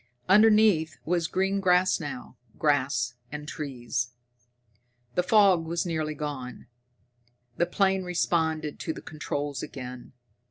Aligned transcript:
Underneath 0.27 0.97
was 1.05 1.27
green 1.27 1.59
grass 1.59 1.99
now 1.99 2.35
grass 2.57 3.13
and 3.31 3.47
trees! 3.47 4.13
The 5.13 5.21
fog 5.21 5.63
was 5.67 5.85
nearly 5.85 6.15
gone. 6.15 6.65
The 7.57 7.67
plane 7.67 8.03
responded 8.03 8.79
to 8.79 8.93
the 8.93 9.01
controls 9.03 9.61
again. 9.61 10.13